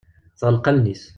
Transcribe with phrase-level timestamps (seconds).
[0.39, 1.03] Tɣelleq allen-is.